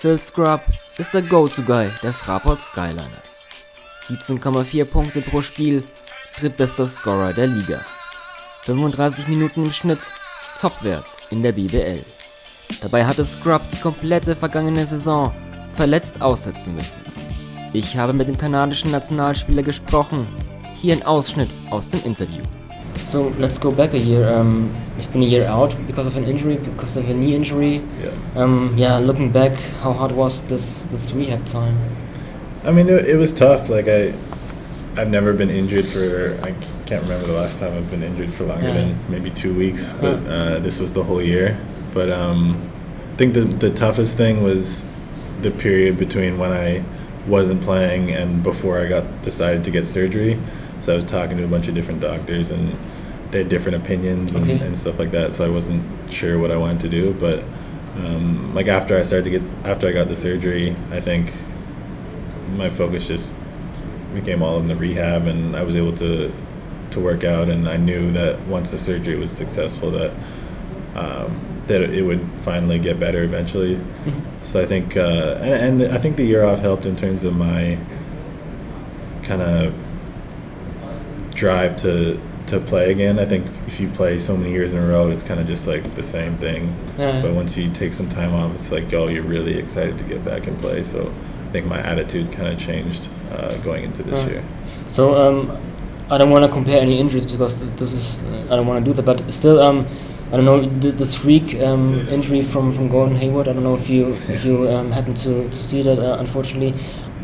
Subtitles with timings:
[0.00, 0.60] Phil Scrub
[0.96, 3.48] ist der Go-To-Guy der Fraport Skyliners.
[4.06, 5.82] 17,4 Punkte pro Spiel,
[6.38, 7.80] drittbester Scorer der Liga.
[8.62, 9.98] 35 Minuten im Schnitt,
[10.56, 12.04] Topwert in der BBL.
[12.80, 15.34] Dabei hatte Scrub die komplette vergangene Saison
[15.70, 17.02] verletzt aussetzen müssen.
[17.72, 20.28] Ich habe mit dem kanadischen Nationalspieler gesprochen.
[20.76, 22.44] Hier ein Ausschnitt aus dem Interview.
[23.08, 24.28] So let's go back a year.
[24.28, 27.82] Um, you've been a year out because of an injury, because of a knee injury.
[28.02, 28.10] Yeah.
[28.36, 31.78] Um, yeah, looking back, how hard was this this rehab time?
[32.64, 33.70] I mean, it, it was tough.
[33.70, 34.12] Like I,
[34.98, 36.38] I've never been injured for.
[36.42, 36.52] I
[36.84, 38.74] can't remember the last time I've been injured for longer Yeah.
[38.74, 39.90] than maybe two weeks.
[39.94, 41.56] But uh, this was the whole year.
[41.94, 42.60] But um,
[43.14, 44.84] I think the the toughest thing was
[45.40, 46.84] the period between when I
[47.26, 50.38] wasn't playing and before I got decided to get surgery.
[50.80, 52.76] So I was talking to a bunch of different doctors and
[53.30, 54.64] they had different opinions and, Okay.
[54.64, 55.32] and stuff like that.
[55.32, 55.82] So I wasn't
[56.12, 57.12] sure what I wanted to do.
[57.14, 57.42] But
[57.96, 61.32] um, like after I started to get after I got the surgery, I think
[62.56, 63.34] my focus just
[64.14, 66.32] became all in the rehab and I was able to
[66.90, 70.12] to work out and I knew that once the surgery was successful that
[70.94, 73.78] um, that it would finally get better eventually.
[74.42, 77.36] So I think uh, and, and I think the year off helped in terms of
[77.36, 77.76] my
[79.22, 79.74] kind of
[81.34, 82.18] drive to
[82.48, 83.18] to play again.
[83.18, 85.66] I think if you play so many years in a row, it's kind of just
[85.66, 86.74] like the same thing.
[86.98, 87.22] Yeah.
[87.22, 90.24] But once you take some time off, it's like, oh, you're really excited to get
[90.24, 90.82] back and play.
[90.84, 91.12] So
[91.48, 94.44] I think my attitude kind of changed uh, going into this year.
[94.86, 95.58] So um,
[96.10, 98.90] I don't want to compare any injuries because th- this is I don't want to
[98.90, 99.04] do that.
[99.04, 99.86] But still, um,
[100.32, 103.48] I don't know this this freak um, injury from, from Gordon Hayward.
[103.48, 105.98] I don't know if you if you um, happen to, to see that.
[105.98, 106.74] Uh, unfortunately,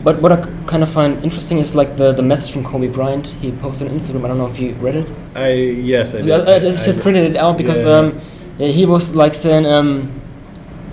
[0.05, 3.27] but what I kind of find interesting is like the, the message from Kobe Bryant.
[3.27, 4.25] He posted on Instagram.
[4.27, 5.09] I don't know if you read it.
[5.35, 6.31] I yes, I did.
[6.31, 7.97] I, I just, just printed it out because yeah.
[7.99, 8.21] um,
[8.59, 10.03] yeah, he was like saying um,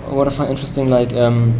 [0.06, 1.54] what I find interesting like um,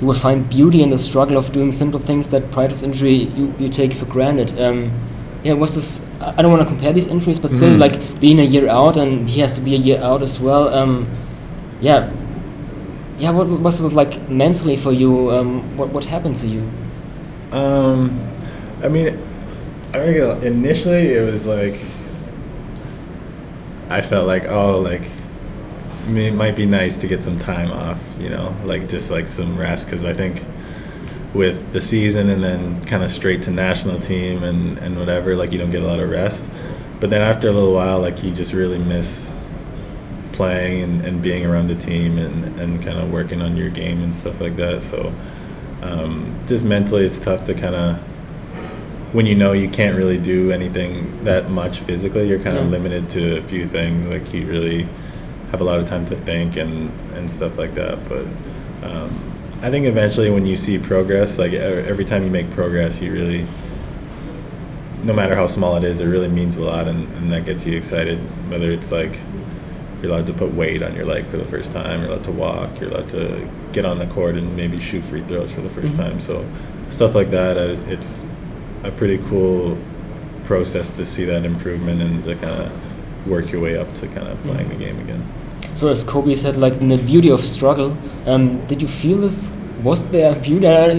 [0.00, 2.82] you will find beauty in the struggle of doing simple things that prior to this
[2.82, 4.60] injury you, you take for granted.
[4.60, 4.92] Um,
[5.44, 6.06] yeah, was this?
[6.20, 7.78] I I don't want to compare these injuries, but still, Mhm.
[7.80, 10.68] like being a year out, and he has to be a year out as well.
[10.74, 11.06] Um,
[11.80, 12.10] yeah,
[13.20, 13.30] yeah.
[13.30, 15.30] What was it like mentally for you?
[15.30, 16.68] Um, what what happened to you?
[17.52, 18.18] Um,
[18.82, 19.18] I mean,
[19.92, 21.74] I think initially it was like
[23.90, 25.02] I felt like oh like
[26.08, 29.58] it might be nice to get some time off, you know, like just like some
[29.58, 30.44] rest because I think
[31.34, 35.52] with the season and then kind of straight to national team and and whatever, like
[35.52, 36.48] you don't get a lot of rest.
[37.00, 39.36] But then after a little while, like you just really miss
[40.40, 44.02] playing and, and being around the team and, and kind of working on your game
[44.02, 44.82] and stuff like that.
[44.82, 45.12] So
[45.82, 47.98] um, just mentally, it's tough to kind of
[49.12, 52.26] when you know you can't really do anything that much physically.
[52.26, 52.70] You're kind of Yeah.
[52.70, 54.06] limited to a few things.
[54.06, 54.88] Like you really
[55.50, 57.98] have a lot of time to think and and stuff like that.
[58.08, 58.24] But
[58.82, 59.10] um,
[59.60, 63.46] I think eventually, when you see progress, like every time you make progress, you really
[65.04, 67.66] no matter how small it is, it really means a lot, and, and that gets
[67.66, 68.18] you excited.
[68.50, 69.18] Whether it's like
[70.02, 72.32] you're allowed to put weight on your leg for the first time, you're allowed to
[72.32, 75.68] walk, you're allowed to get on the court and maybe shoot free throws for the
[75.68, 75.98] 1st Mhm.
[75.98, 76.20] time.
[76.20, 76.44] So
[76.88, 78.26] stuff like that, uh, it's
[78.84, 79.76] a pretty cool
[80.44, 82.70] process to see that improvement and to kind of
[83.26, 85.22] work your way up to kind of playing the game again.
[85.74, 87.96] So as Kobe said, like in the beauty of struggle,
[88.26, 89.52] um, did you feel this?
[89.84, 90.66] Was there beauty?
[90.66, 90.94] Uh,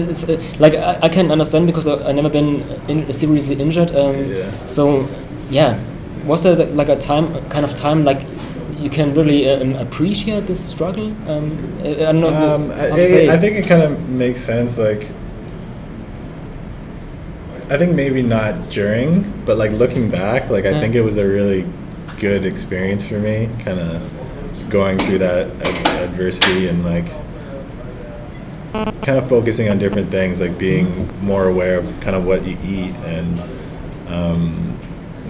[0.58, 3.94] like I, I can understand because I, I never been in, seriously injured.
[3.94, 4.50] Um, Yeah.
[4.66, 5.06] So
[5.50, 5.76] yeah,
[6.26, 8.22] was there like a time, kind of time, like
[8.82, 11.08] you can really um, appreciate this struggle?
[11.30, 12.54] Um, I I don't know.
[12.54, 14.76] Um, say I, I think it kind of makes sense.
[14.76, 15.04] Like,
[17.70, 20.80] I think maybe not during, but like looking back, like I Yeah.
[20.80, 21.64] think it was a really
[22.18, 24.02] good experience for me, kind of
[24.68, 27.08] going through that ad- adversity and like
[29.02, 32.56] kind of focusing on different things, like being more aware of kind of what you
[32.64, 33.40] eat and
[34.08, 34.78] um,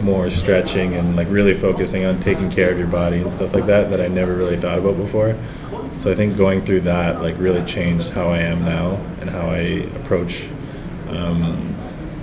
[0.00, 3.66] more stretching and like really focusing on taking care of your body and stuff like
[3.66, 5.36] that that I never really thought about before.
[5.98, 9.48] So I think going through that like really changed how I am now and how
[9.48, 10.48] I approach
[11.08, 11.74] um,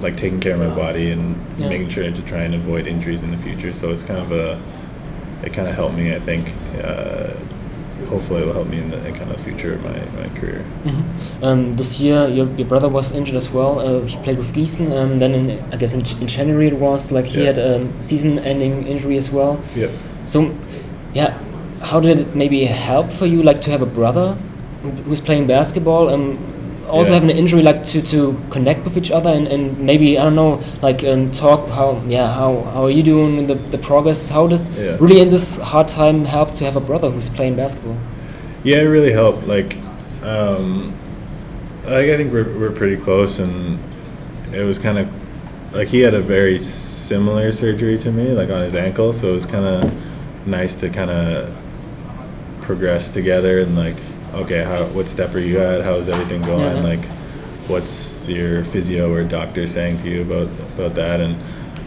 [0.02, 1.70] like taking care of my body and Yeah.
[1.70, 3.72] making sure to try and avoid injuries in the future.
[3.74, 4.60] So it's kind of a
[5.44, 6.14] it kind of helped me.
[6.14, 7.32] I think uh,
[8.08, 10.64] hopefully it will help me in the in kind of future of my, my career.
[10.86, 11.04] Mhm.
[11.44, 13.80] Um, this year, your, your brother was injured as well.
[13.80, 14.92] Uh, he played with Gießen.
[14.92, 17.46] and then, in, I guess in, in January it was like he Yeah.
[17.48, 19.60] had a season-ending injury as well.
[19.76, 19.92] Yep.
[20.26, 20.54] So,
[21.14, 21.38] yeah,
[21.82, 24.38] how did it maybe help for you, like to have a brother
[25.06, 26.10] who's playing basketball?
[26.10, 26.38] Um,
[26.90, 27.16] also Yeah.
[27.20, 30.36] having an injury, like to, to connect with each other and, and maybe I don't
[30.36, 34.30] know, like um, talk how yeah how how are you doing the the progress?
[34.30, 34.98] How does Yeah.
[35.00, 37.98] really in this hard time help to have a brother who's playing basketball?
[38.64, 39.48] Yeah, it really helped.
[39.48, 39.78] Like,
[40.24, 40.92] Um,
[41.86, 43.80] like I think we're we're pretty close, and
[44.54, 45.08] it was kind of
[45.74, 49.14] like he had a very similar surgery to me, like on his ankle.
[49.14, 49.80] So it was kind of
[50.46, 51.50] nice to kind of
[52.62, 53.96] progress together and like,
[54.34, 55.82] okay, how what step are you at?
[55.82, 56.60] How's everything going?
[56.78, 56.82] Yeah.
[56.82, 57.06] Like,
[57.68, 61.20] what's your physio or doctor saying to you about about that?
[61.20, 61.36] And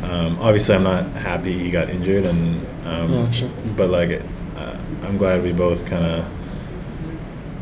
[0.04, 3.50] um, obviously, I'm not happy he got injured, and um, Yeah, sure.
[3.76, 4.22] but like,
[4.56, 6.26] uh, I'm glad we both kind of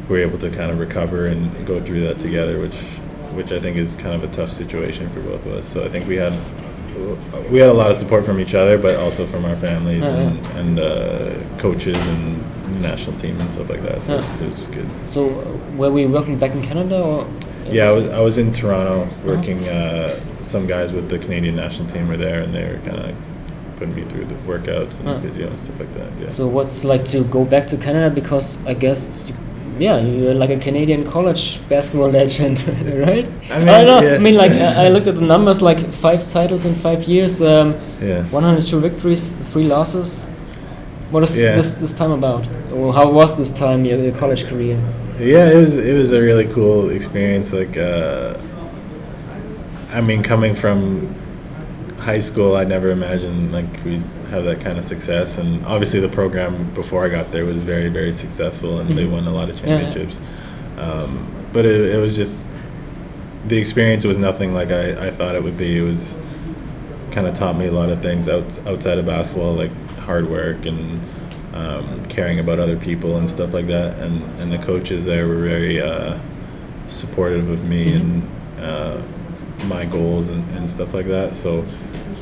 [0.08, 2.76] were able to kind of recover and go through that together, which
[3.34, 5.68] which I think is kind of a tough situation for both of us.
[5.68, 6.32] So I think we had
[7.50, 10.16] we had a lot of support from each other, but also from our families Yeah,
[10.16, 14.02] and, and uh, coaches and national team and stuff like that.
[14.02, 14.88] So it, was, it was good.
[15.10, 17.26] So uh, were we working back in Canada or?
[17.66, 19.68] Yeah, I was, I was in Toronto working.
[19.68, 23.16] Uh, some guys with the Canadian national team were there, and they were kind of
[23.76, 25.20] putting me through the workouts and Huh.
[25.20, 26.08] physio and stuff like that.
[26.20, 26.30] Yeah.
[26.30, 29.34] So what's like to go back to Canada because I guess you,
[29.80, 32.56] yeah you're like a Canadian college basketball legend
[33.08, 33.26] right?
[33.50, 34.00] I mean, don't know.
[34.06, 34.14] yeah.
[34.16, 37.40] I mean like I I looked at the numbers like five titles in five years,
[37.42, 38.22] um, yeah.
[38.30, 40.26] 102 victories, three losses.
[41.12, 41.56] What is Yeah.
[41.56, 42.44] this this time about?
[42.72, 44.76] Or how was this time your, your college career?
[45.18, 47.52] Yeah, it was it was a really cool experience.
[47.60, 48.34] Like, uh,
[49.92, 50.80] I mean, coming from
[52.00, 55.38] high school, I never imagined like we'd have that kind of success.
[55.38, 59.10] And obviously, the program before I got there was very very successful, and they Mhm.
[59.12, 59.80] won a lot of Yeah, yeah.
[59.82, 60.20] championships.
[60.78, 62.48] Um, but it, it was just
[63.48, 65.78] the experience was nothing like I, I thought it would be.
[65.78, 66.16] It was
[67.10, 70.64] kind of taught me a lot of things out, outside of basketball, like hard work
[70.66, 71.00] and
[71.54, 73.98] um, caring about other people and stuff like that.
[73.98, 76.16] And, and the coaches there were very uh,
[76.86, 77.96] supportive of me Mhm.
[77.96, 78.28] and
[78.60, 78.96] uh,
[79.66, 81.34] my goals and, and stuff like that.
[81.36, 81.64] So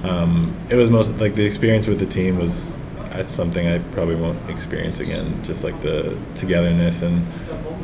[0.05, 2.79] um, it was most like the experience with the team was
[3.11, 5.43] that's something I probably won't experience again.
[5.43, 7.27] Just like the togetherness and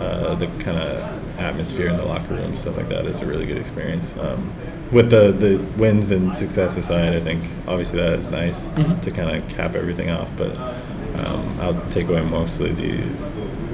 [0.01, 3.07] uh, the kind of atmosphere in the locker room, stuff like that.
[3.07, 4.15] It's a really good experience.
[4.19, 4.53] Um,
[4.93, 9.01] with the, the wins and success aside, I think obviously that is nice Mhm.
[9.03, 10.31] to kind of cap everything off.
[10.37, 13.03] But um, I'll take away mostly the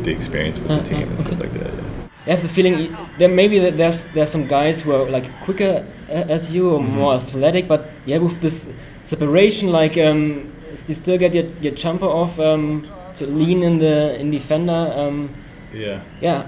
[0.02, 1.72] the experience with the Uh, team and stuff like that.
[2.31, 6.12] I have the feeling there maybe there's there's some guys who are like quicker uh,
[6.37, 8.73] as you or more athletic, but yeah, with this
[9.03, 10.49] separation, like um,
[10.87, 12.82] you still get your, your jumper off um,
[13.17, 14.93] to lean in the in defender.
[14.94, 15.29] Um,
[15.75, 16.00] Yeah.
[16.21, 16.47] yeah,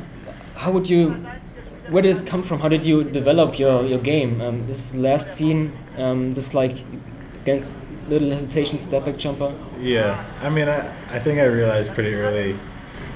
[0.55, 1.11] how would you?
[1.91, 2.61] Where did it come from?
[2.61, 4.41] How did you develop your your game?
[4.41, 6.77] Um, this last scene, um, this like
[7.43, 7.77] against
[8.09, 9.53] little hesitation step back jumper.
[9.81, 10.79] Yeah, I mean, I,
[11.11, 12.55] I think I realized pretty early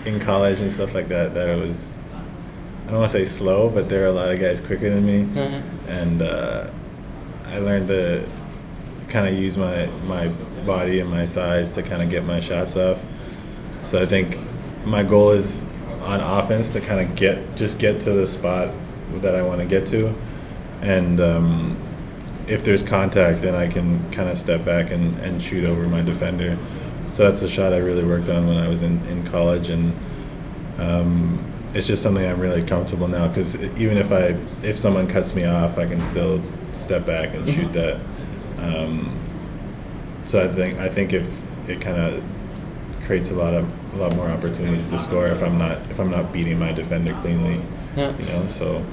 [0.05, 1.93] in college and stuff like that that it was,
[2.87, 5.05] I don't want to say slow, but there are a lot of guys quicker than
[5.05, 5.23] me.
[5.41, 5.61] Uh-huh.
[5.88, 6.71] And uh,
[7.47, 8.29] I learned to
[9.09, 10.29] kind of use my, my
[10.65, 13.03] body and my size to kind of get my shots off.
[13.83, 14.38] So I think
[14.85, 15.62] my goal is
[16.03, 18.73] on offense to kind of get, just get to the spot
[19.17, 20.15] that I want to get to.
[20.81, 21.77] And um,
[22.47, 26.03] if there's contact, then I can kind of step back and, and shoot over my
[26.03, 26.56] defender.
[27.11, 29.93] So that's a shot I really worked on when I was in, in college, and
[30.79, 31.44] um,
[31.76, 34.37] it's just something I'm really comfortable now because even if I
[34.67, 36.43] if someone cuts me off, I can still
[36.73, 38.00] step back and shoot that.
[38.58, 39.19] Um,
[40.25, 42.23] so I think I think if it kind of
[43.05, 46.11] creates a lot of a lot more opportunities to score if I'm not if I'm
[46.11, 47.60] not beating my defender cleanly,
[47.96, 48.17] Yeah.
[48.19, 48.48] you know.
[48.48, 48.84] So,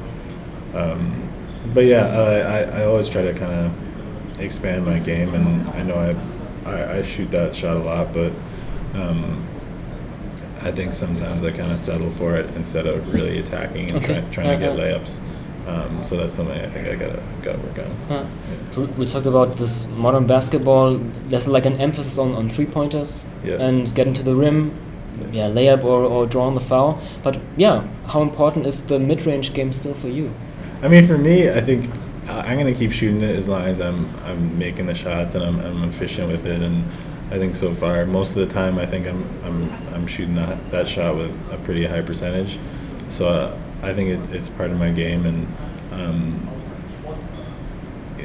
[0.75, 1.29] um,
[1.73, 5.83] but yeah, I, I, I always try to kind of expand my game, and I
[5.83, 5.95] know
[6.65, 8.31] I, I I shoot that shot a lot, but
[8.95, 9.47] um,
[10.63, 14.21] I think sometimes I kind of settle for it instead of really attacking and Okay.
[14.21, 14.99] try, trying to get Uh-huh.
[14.99, 15.19] layups.
[15.65, 18.15] Um, so that's something I think I gotta gotta work on.
[18.17, 18.25] Uh,
[18.71, 20.99] so we talked about this modern basketball.
[21.29, 23.61] There's like an emphasis on, on three pointers Yeah.
[23.65, 24.71] and getting to the rim,
[25.31, 26.99] yeah, layup or, or drawing the foul.
[27.23, 30.31] But yeah, how important is the mid range game still for you?
[30.81, 31.89] I mean, for me, I think
[32.27, 35.43] I- I'm gonna keep shooting it as long as I'm I'm making the shots and
[35.45, 36.61] I'm, I'm efficient with it.
[36.61, 36.83] And
[37.31, 40.71] I think so far, most of the time, I think I'm I'm I'm shooting that,
[40.71, 42.59] that shot with a pretty high percentage.
[43.09, 45.47] So uh, I think it, it's part of my game, and
[45.91, 46.49] um,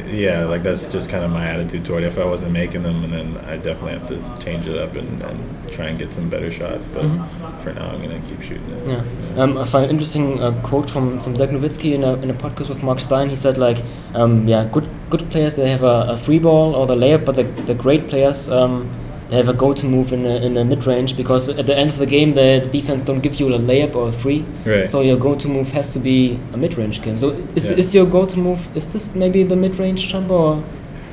[0.07, 2.07] yeah, like that's just kind of my attitude toward it.
[2.07, 5.23] If I wasn't making them, and then I definitely have to change it up and,
[5.23, 6.87] and try and get some better shots.
[6.87, 7.63] But Mhm.
[7.63, 8.89] for now, I'm gonna keep shooting it.
[8.89, 9.43] Yeah.
[9.43, 12.35] Um, I find an interesting uh, quote from from Dirk Nowitzki in a, in a
[12.35, 13.29] podcast with Mark Stein.
[13.29, 13.79] He said like,
[14.15, 17.35] um, yeah, good good players they have a, a free ball or the layup, but
[17.37, 18.89] the, the great players um,
[19.29, 21.91] they have a go-to move in a, in a mid range because at the end
[21.91, 24.45] of the game the defense don't give you a layup or a three.
[24.65, 24.89] Right.
[24.89, 27.19] So your go-to move has to be a mid range game.
[27.19, 27.77] So is, Yeah.
[27.77, 30.33] is your go-to move is this maybe the mid range jumper?
[30.35, 30.65] Or?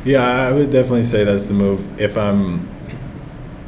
[0.05, 1.99] Yeah, I would definitely say that's the move.
[1.99, 2.69] If I'm,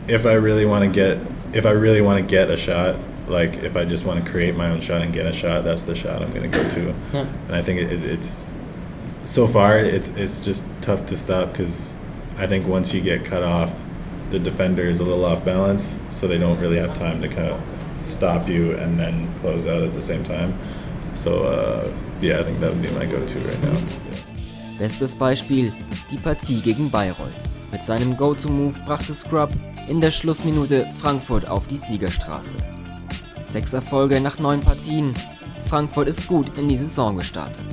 [0.07, 1.17] if I really want to get,
[1.53, 2.95] if I really want to get a shot,
[3.27, 5.83] like if I just want to create my own shot and get a shot, that's
[5.83, 6.95] the shot I'm going to go to.
[7.13, 7.25] Ja.
[7.47, 8.53] And I think it, it, it's
[9.25, 11.97] so far it's it's just tough to stop because
[12.37, 13.73] I think once you get cut off,
[14.29, 17.49] the defender is a little off balance, so they don't really have time to kind
[17.49, 17.59] of
[18.03, 20.53] stop you and then close out at the same time.
[21.13, 21.91] So uh,
[22.21, 23.77] yeah, I think that would be my go-to right now.
[24.77, 25.73] Bestes Beispiel,
[26.11, 27.57] die Partie gegen Bayreuth.
[27.71, 29.49] Mit seinem Go-To-Move brachte Scrub
[29.87, 32.57] in der Schlussminute Frankfurt auf die Siegerstraße.
[33.43, 35.13] Sechs Erfolge nach neun Partien.
[35.65, 37.65] Frankfurt ist gut in die Saison gestartet.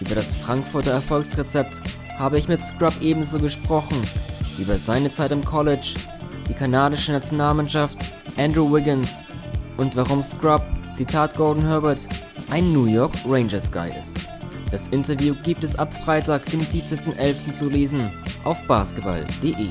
[0.00, 1.80] Über das Frankfurter Erfolgsrezept
[2.18, 3.96] habe ich mit Scrub ebenso gesprochen,
[4.58, 5.94] über seine Zeit im College,
[6.48, 7.98] die kanadische Nationalmannschaft,
[8.36, 9.24] Andrew Wiggins
[9.76, 12.08] und warum Scrub, Zitat Gordon Herbert,
[12.50, 14.16] ein New York Rangers Guy ist.
[14.70, 17.54] Das Interview gibt es ab Freitag, dem 17.11.
[17.54, 18.10] zu lesen
[18.44, 19.68] auf basketball.de.